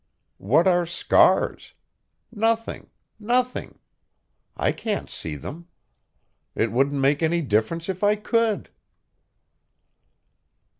[0.39, 1.75] What are scars?
[2.31, 3.77] Nothing, nothing.
[4.57, 5.67] I can't see them.
[6.55, 8.71] It wouldn't make any difference if I could."